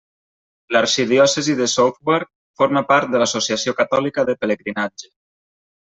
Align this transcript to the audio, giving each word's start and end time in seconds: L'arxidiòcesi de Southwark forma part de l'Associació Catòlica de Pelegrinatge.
L'arxidiòcesi 0.75 1.55
de 1.59 1.67
Southwark 1.75 2.31
forma 2.63 2.85
part 2.95 3.13
de 3.13 3.23
l'Associació 3.25 3.79
Catòlica 3.83 4.27
de 4.31 4.39
Pelegrinatge. 4.43 5.17